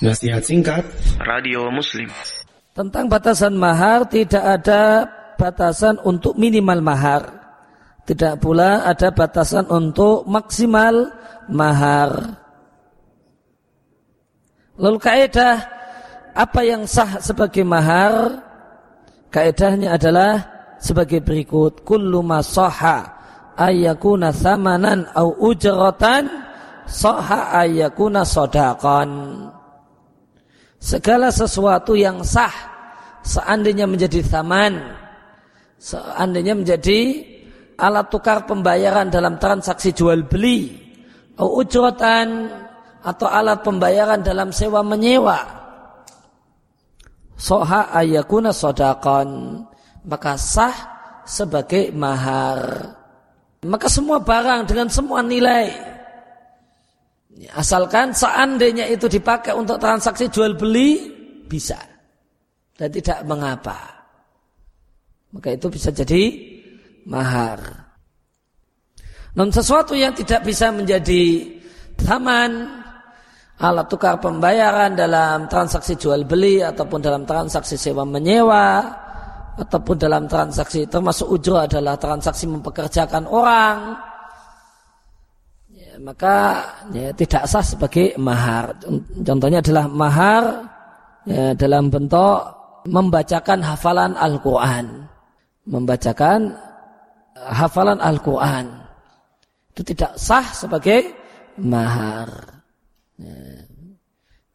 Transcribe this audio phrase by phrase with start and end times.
[0.00, 0.80] Nasihat singkat.
[1.20, 2.08] Radio Muslim.
[2.72, 5.04] Tentang batasan mahar tidak ada
[5.36, 7.22] batasan untuk minimal mahar.
[8.08, 11.04] Tidak pula ada batasan untuk maksimal
[11.52, 12.32] mahar.
[14.80, 15.68] Lalu kaidah
[16.32, 18.40] apa yang sah sebagai mahar?
[19.28, 20.40] Kaidahnya adalah
[20.80, 21.84] sebagai berikut.
[21.84, 23.04] Kullu ma sahha
[23.52, 26.24] ayyakuna thamanan au ujratan
[26.88, 29.12] sahha ayyakuna sadaqan
[30.80, 32.52] segala sesuatu yang sah
[33.20, 34.80] seandainya menjadi taman
[35.76, 37.00] seandainya menjadi
[37.76, 40.90] alat tukar pembayaran dalam transaksi jual beli
[41.40, 42.48] au ujratan
[43.00, 45.40] atau alat pembayaran dalam sewa menyewa.
[47.40, 49.64] Soha ayakuna sodakon.
[50.04, 50.76] Maka sah
[51.24, 52.92] sebagai mahar.
[53.64, 55.72] Maka semua barang dengan semua nilai
[57.48, 61.08] Asalkan seandainya itu dipakai untuk transaksi jual beli
[61.48, 61.80] bisa
[62.76, 63.80] dan tidak mengapa.
[65.32, 66.36] Maka itu bisa jadi
[67.08, 67.88] mahar.
[69.38, 71.54] Non sesuatu yang tidak bisa menjadi
[71.96, 72.80] taman
[73.60, 78.84] alat tukar pembayaran dalam transaksi jual beli ataupun dalam transaksi sewa menyewa
[79.60, 83.76] ataupun dalam transaksi termasuk ujro adalah transaksi mempekerjakan orang
[86.00, 88.74] maka ya, tidak sah sebagai mahar.
[89.20, 90.44] Contohnya adalah mahar
[91.28, 92.40] ya, dalam bentuk
[92.88, 95.06] membacakan hafalan Al-Quran.
[95.68, 96.56] Membacakan
[97.36, 98.66] hafalan Al-Quran.
[99.76, 101.12] Itu tidak sah sebagai
[101.60, 102.28] mahar.
[103.20, 103.68] Ya.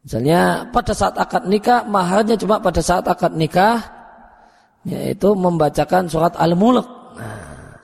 [0.06, 3.82] Misalnya pada saat akad nikah, maharnya cuma pada saat akad nikah,
[4.86, 6.86] yaitu membacakan surat Al-Mulk.
[7.18, 7.74] Nah,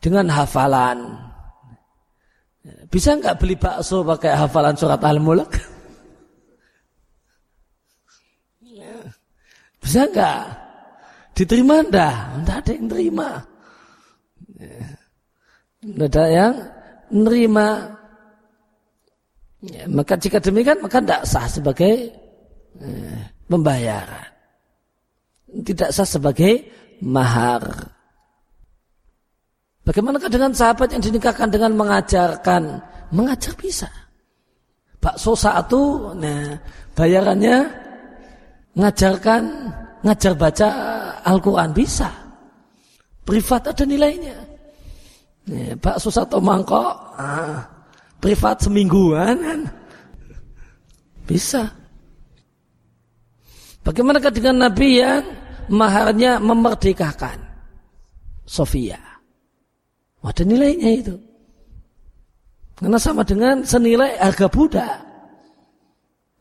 [0.00, 1.25] dengan hafalan.
[2.90, 5.52] Bisa nggak beli bakso pakai hafalan surat Al-Mulk?
[9.86, 10.42] Bisa nggak?
[11.36, 12.16] Diterima enggak?
[12.42, 13.28] Enggak ada yang terima.
[15.84, 16.54] Enggak ada yang
[17.14, 17.68] menerima.
[19.66, 21.94] Ya, maka jika demikian maka tidak sah sebagai
[22.82, 24.26] eh, pembayaran.
[25.62, 26.66] Tidak sah sebagai
[26.98, 27.94] mahar.
[29.86, 32.82] Bagaimana dengan sahabat yang dinikahkan dengan mengajarkan?
[33.14, 33.86] Mengajar bisa.
[34.98, 36.58] Bakso satu, nah
[36.98, 37.70] bayarannya
[38.74, 39.42] ngajarkan,
[40.02, 40.68] ngajar baca
[41.22, 42.10] Al-Quran bisa.
[43.22, 44.34] Privat ada nilainya.
[45.46, 47.62] Ya, bakso satu mangkok, ah,
[48.18, 49.60] privat semingguan kan.
[51.30, 51.62] Bisa.
[53.86, 55.22] Bagaimana dengan Nabi yang
[55.70, 57.38] maharnya memerdekakan?
[58.42, 59.15] Sofia.
[60.26, 61.14] Ada nilainya itu.
[62.76, 64.94] Karena sama dengan senilai harga budak.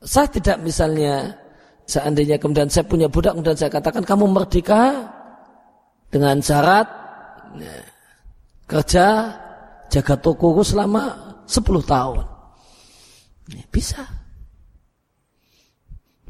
[0.01, 1.31] Saya tidak misalnya
[1.85, 5.05] seandainya kemudian saya punya budak kemudian saya katakan kamu merdeka
[6.09, 6.85] dengan syarat
[7.61, 7.75] ya,
[8.65, 9.05] kerja
[9.89, 11.13] jaga tokoku selama
[11.45, 12.25] 10 tahun.
[13.53, 14.01] Ya, bisa.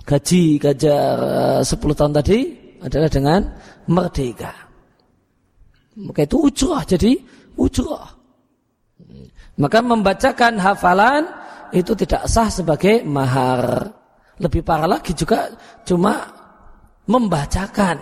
[0.05, 1.17] Gaji gajar
[1.65, 2.39] 10 tahun tadi
[2.83, 3.41] adalah dengan
[3.89, 4.53] merdeka.
[5.95, 7.15] Maka itu ujrah jadi
[7.59, 8.15] ujrah.
[9.55, 11.23] Maka membacakan hafalan
[11.71, 13.87] itu tidak sah sebagai mahar.
[14.35, 15.47] Lebih parah lagi juga
[15.87, 16.19] cuma
[17.07, 17.97] membacakan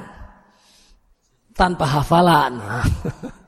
[1.54, 2.54] tanpa hafalan.